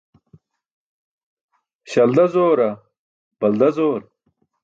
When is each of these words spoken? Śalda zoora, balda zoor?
Śalda 1.91 2.25
zoora, 2.35 2.69
balda 3.39 3.69
zoor? 3.77 4.01